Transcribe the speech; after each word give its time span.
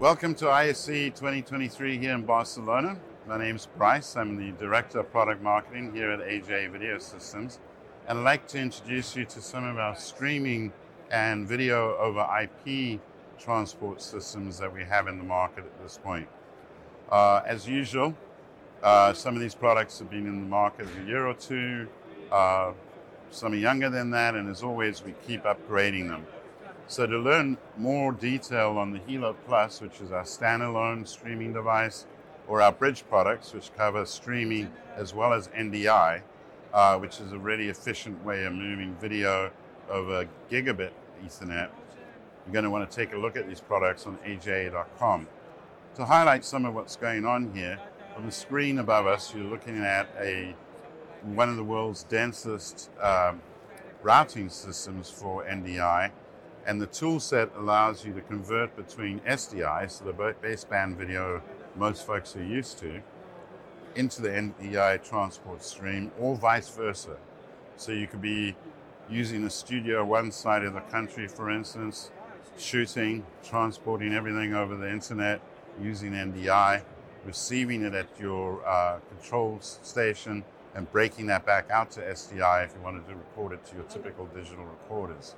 Welcome 0.00 0.34
to 0.36 0.50
ISE 0.50 0.86
2023 0.86 1.98
here 1.98 2.14
in 2.14 2.22
Barcelona. 2.22 2.98
My 3.28 3.38
name 3.38 3.54
is 3.54 3.68
Bryce. 3.78 4.16
I'm 4.16 4.36
the 4.36 4.50
Director 4.58 4.98
of 4.98 5.12
Product 5.12 5.40
Marketing 5.40 5.94
here 5.94 6.10
at 6.10 6.18
AJA 6.18 6.72
Video 6.72 6.98
Systems. 6.98 7.60
And 8.08 8.18
I'd 8.18 8.24
like 8.24 8.48
to 8.48 8.58
introduce 8.58 9.14
you 9.14 9.24
to 9.26 9.40
some 9.40 9.62
of 9.62 9.78
our 9.78 9.94
streaming 9.94 10.72
and 11.12 11.46
video 11.46 11.96
over 11.96 12.26
IP 12.42 13.00
transport 13.38 14.02
systems 14.02 14.58
that 14.58 14.74
we 14.74 14.82
have 14.82 15.06
in 15.06 15.16
the 15.16 15.24
market 15.24 15.64
at 15.64 15.80
this 15.80 15.96
point. 15.96 16.26
Uh, 17.08 17.42
as 17.46 17.68
usual, 17.68 18.16
uh, 18.82 19.12
some 19.12 19.36
of 19.36 19.40
these 19.40 19.54
products 19.54 20.00
have 20.00 20.10
been 20.10 20.26
in 20.26 20.40
the 20.40 20.48
market 20.48 20.88
a 21.04 21.08
year 21.08 21.24
or 21.24 21.34
two. 21.34 21.86
Uh, 22.32 22.72
some 23.30 23.52
are 23.52 23.56
younger 23.56 23.90
than 23.90 24.10
that, 24.10 24.34
and 24.34 24.50
as 24.50 24.64
always, 24.64 25.04
we 25.04 25.14
keep 25.24 25.44
upgrading 25.44 26.08
them. 26.08 26.26
So 26.86 27.06
to 27.06 27.18
learn 27.18 27.56
more 27.78 28.12
detail 28.12 28.76
on 28.78 28.92
the 28.92 28.98
Helo 29.00 29.34
Plus, 29.46 29.80
which 29.80 30.00
is 30.00 30.12
our 30.12 30.24
standalone 30.24 31.08
streaming 31.08 31.52
device, 31.52 32.06
or 32.46 32.60
our 32.60 32.72
bridge 32.72 33.04
products, 33.08 33.54
which 33.54 33.74
cover 33.74 34.04
streaming 34.04 34.70
as 34.94 35.14
well 35.14 35.32
as 35.32 35.48
NDI, 35.48 36.20
uh, 36.74 36.98
which 36.98 37.20
is 37.20 37.32
a 37.32 37.38
really 37.38 37.68
efficient 37.68 38.22
way 38.24 38.44
of 38.44 38.52
moving 38.52 38.94
video 39.00 39.50
over 39.88 40.28
gigabit 40.50 40.90
Ethernet, 41.24 41.70
you're 42.44 42.52
going 42.52 42.64
to 42.64 42.70
want 42.70 42.88
to 42.88 42.94
take 42.94 43.14
a 43.14 43.16
look 43.16 43.36
at 43.36 43.48
these 43.48 43.60
products 43.60 44.06
on 44.06 44.18
AJA.com. 44.18 45.26
To 45.94 46.04
highlight 46.04 46.44
some 46.44 46.66
of 46.66 46.74
what's 46.74 46.96
going 46.96 47.24
on 47.24 47.54
here, 47.54 47.80
on 48.16 48.26
the 48.26 48.32
screen 48.32 48.78
above 48.78 49.06
us, 49.06 49.34
you're 49.34 49.44
looking 49.44 49.78
at 49.78 50.08
a 50.20 50.54
one 51.22 51.48
of 51.48 51.56
the 51.56 51.64
world's 51.64 52.04
densest 52.04 52.90
um, 53.00 53.40
routing 54.02 54.50
systems 54.50 55.08
for 55.08 55.44
NDI, 55.44 56.10
and 56.66 56.80
the 56.80 56.86
tool 56.86 57.20
set 57.20 57.50
allows 57.56 58.04
you 58.04 58.12
to 58.14 58.20
convert 58.22 58.74
between 58.76 59.20
SDI, 59.20 59.90
so 59.90 60.04
the 60.04 60.12
baseband 60.12 60.96
video 60.96 61.42
most 61.76 62.06
folks 62.06 62.34
are 62.36 62.44
used 62.44 62.78
to, 62.78 63.02
into 63.94 64.22
the 64.22 64.28
NDI 64.28 65.06
transport 65.08 65.62
stream, 65.62 66.10
or 66.18 66.36
vice 66.36 66.68
versa. 66.70 67.16
So 67.76 67.92
you 67.92 68.06
could 68.06 68.22
be 68.22 68.56
using 69.08 69.44
a 69.44 69.50
studio 69.50 70.04
one 70.04 70.32
side 70.32 70.64
of 70.64 70.74
the 70.74 70.80
country, 70.80 71.28
for 71.28 71.50
instance, 71.50 72.10
shooting, 72.56 73.24
transporting 73.42 74.14
everything 74.14 74.54
over 74.54 74.76
the 74.76 74.90
internet 74.90 75.40
using 75.82 76.12
NDI, 76.12 76.82
receiving 77.24 77.82
it 77.82 77.94
at 77.94 78.08
your 78.18 78.66
uh, 78.66 79.00
control 79.10 79.58
station, 79.60 80.44
and 80.74 80.90
breaking 80.90 81.26
that 81.26 81.46
back 81.46 81.70
out 81.70 81.90
to 81.92 82.00
SDI 82.00 82.64
if 82.64 82.74
you 82.74 82.80
wanted 82.82 83.06
to 83.08 83.14
record 83.14 83.52
it 83.52 83.64
to 83.66 83.76
your 83.76 83.84
typical 83.84 84.26
digital 84.26 84.64
recorders. 84.64 85.34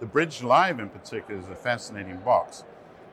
The 0.00 0.06
Bridge 0.06 0.44
Live 0.44 0.78
in 0.78 0.90
particular 0.90 1.40
is 1.40 1.48
a 1.48 1.56
fascinating 1.56 2.18
box. 2.18 2.62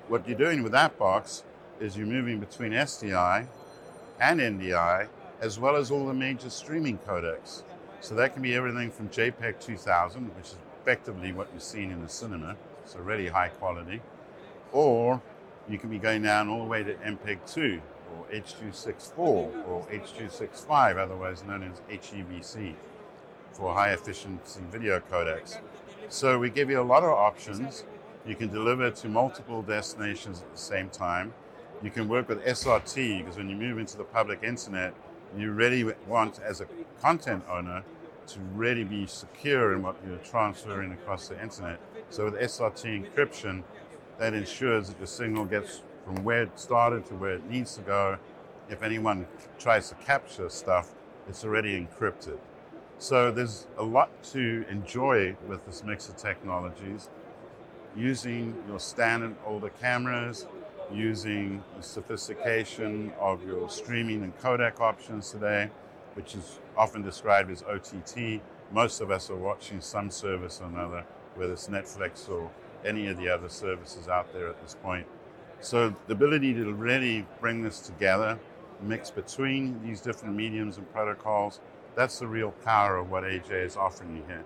What 0.08 0.28
you're 0.28 0.38
doing 0.38 0.62
with 0.62 0.72
that 0.74 1.00
box 1.00 1.44
is 1.80 1.98
you're 1.98 2.06
moving 2.06 2.40
between 2.40 2.74
SDI 2.74 3.48
and 4.22 4.40
NDI 4.40 5.08
as 5.42 5.58
well 5.58 5.78
as 5.78 5.90
all 5.90 6.06
the 6.06 6.14
major 6.14 6.52
streaming 6.52 7.00
codecs. 7.00 7.64
So 8.02 8.14
that 8.14 8.34
can 8.34 8.44
be 8.44 8.54
everything 8.54 8.92
from 8.92 9.10
JPEG 9.10 9.60
2000, 9.60 10.28
which 10.36 10.50
is 10.50 10.58
effectively 10.80 11.34
what 11.34 11.48
you're 11.54 11.60
seeing 11.60 11.90
in 11.90 12.04
the 12.04 12.08
cinema, 12.08 12.56
so 12.86 13.00
really 13.00 13.30
high 13.30 13.50
quality, 13.50 14.00
or 14.72 15.20
you 15.68 15.80
can 15.80 15.90
be 15.90 15.98
going 15.98 16.22
down 16.22 16.50
all 16.50 16.60
the 16.60 16.70
way 16.70 16.84
to 16.84 16.94
MPEG 16.94 17.52
2 17.52 17.82
or 18.16 18.26
H.264 18.32 19.18
or 19.18 19.88
H.265, 19.90 20.98
otherwise 20.98 21.44
known 21.46 21.64
as 21.64 21.82
HEVC, 21.90 22.76
for 23.54 23.74
high 23.74 23.94
efficiency 23.94 24.62
video 24.72 25.00
codecs. 25.00 25.58
So 26.10 26.38
we 26.38 26.50
give 26.50 26.70
you 26.70 26.80
a 26.80 26.84
lot 26.84 27.04
of 27.04 27.10
options. 27.10 27.84
You 28.28 28.36
can 28.36 28.50
deliver 28.50 28.92
to 28.92 29.08
multiple 29.08 29.62
destinations 29.62 30.42
at 30.42 30.52
the 30.52 30.58
same 30.58 30.90
time. 30.90 31.34
You 31.82 31.90
can 31.90 32.08
work 32.08 32.30
with 32.30 32.44
SRT 32.46 33.20
because 33.20 33.38
when 33.38 33.50
you 33.50 33.56
move 33.56 33.80
into 33.80 33.98
the 33.98 34.04
public 34.04 34.44
internet, 34.44 34.94
you 35.36 35.52
really 35.52 35.84
want, 36.08 36.40
as 36.40 36.62
a 36.62 36.68
content 37.02 37.44
owner, 37.50 37.84
to 38.28 38.40
really 38.54 38.84
be 38.84 39.06
secure 39.08 39.74
in 39.74 39.82
what 39.82 39.96
you're 40.08 40.18
transferring 40.18 40.92
across 40.92 41.28
the 41.28 41.42
internet. 41.42 41.80
So 42.10 42.26
with 42.26 42.36
SRT 42.36 43.06
encryption, 43.06 43.64
that 44.18 44.34
ensures 44.34 44.88
that 44.88 45.00
the 45.00 45.08
signal 45.08 45.46
gets 45.46 45.82
from 46.06 46.24
where 46.24 46.44
it 46.44 46.60
started 46.60 47.06
to 47.08 47.16
where 47.16 47.34
it 47.34 47.50
needs 47.50 47.76
to 47.76 47.82
go. 47.82 48.18
If 48.70 48.84
anyone 48.84 49.28
tries 49.60 49.90
to 49.90 49.96
capture 49.96 50.50
stuff, 50.50 50.94
it's 51.28 51.44
already 51.44 51.80
encrypted. 51.80 52.38
So 52.98 53.30
there's 53.30 53.68
a 53.78 53.84
lot 53.84 54.24
to 54.32 54.66
enjoy 54.70 55.36
with 55.48 55.66
this 55.66 55.84
mix 55.84 56.08
of 56.08 56.16
technologies. 56.16 57.10
Using 57.96 58.56
your 58.68 58.80
standard 58.80 59.36
older 59.46 59.70
cameras, 59.70 60.48
using 60.92 61.64
the 61.76 61.84
sophistication 61.84 63.12
of 63.20 63.46
your 63.46 63.70
streaming 63.70 64.24
and 64.24 64.38
codec 64.40 64.80
options 64.80 65.30
today, 65.30 65.70
which 66.14 66.36
is 66.36 66.60
often 66.78 67.02
described 67.02 67.52
as 67.52 67.64
OTT. 67.64 68.42
Most 68.72 69.02
of 69.02 69.12
us 69.12 69.30
are 69.30 69.36
watching 69.36 69.82
some 69.82 70.10
service 70.10 70.62
or 70.62 70.68
another, 70.68 71.06
whether 71.36 71.54
it's 71.54 71.68
Netflix 71.68 72.30
or 72.30 72.50
any 72.86 73.08
of 73.08 73.18
the 73.18 73.28
other 73.28 73.50
services 73.50 74.08
out 74.08 74.32
there 74.32 74.48
at 74.48 74.62
this 74.62 74.76
point. 74.82 75.06
So 75.60 75.94
the 76.08 76.14
ability 76.14 76.54
to 76.54 76.74
really 76.74 77.26
bring 77.42 77.62
this 77.62 77.80
together, 77.80 78.40
mix 78.82 79.12
between 79.12 79.82
these 79.86 80.02
different 80.02 80.36
mediums 80.36 80.78
and 80.78 80.92
protocols, 80.94 81.60
that's 81.96 82.20
the 82.20 82.28
real 82.28 82.52
power 82.52 82.98
of 82.98 83.10
what 83.10 83.24
AJA 83.24 83.66
is 83.66 83.78
offering 83.78 84.18
you 84.18 84.24
here. 84.28 84.44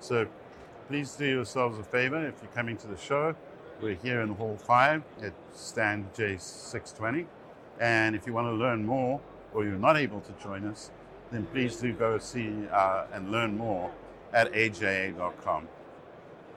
So 0.00 0.26
please 0.88 1.12
do 1.12 1.26
yourselves 1.26 1.78
a 1.78 1.84
favor 1.84 2.26
if 2.26 2.34
you're 2.42 2.52
coming 2.52 2.76
to 2.78 2.86
the 2.86 2.96
show. 2.96 3.34
We're 3.80 3.94
here 3.94 4.20
in 4.22 4.30
Hall 4.30 4.56
5 4.56 5.02
at 5.22 5.32
stand 5.54 6.12
J620. 6.14 7.26
And 7.80 8.16
if 8.16 8.26
you 8.26 8.32
want 8.32 8.48
to 8.48 8.52
learn 8.52 8.84
more 8.84 9.20
or 9.54 9.64
you're 9.64 9.74
not 9.74 9.96
able 9.96 10.20
to 10.20 10.32
join 10.42 10.66
us, 10.66 10.90
then 11.30 11.46
please 11.52 11.76
do 11.76 11.92
go 11.92 12.18
see 12.18 12.52
uh, 12.72 13.04
and 13.12 13.30
learn 13.30 13.56
more 13.56 13.92
at 14.32 14.52
aja.com. 14.54 15.68